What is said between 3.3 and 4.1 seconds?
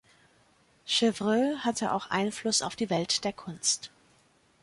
Kunst.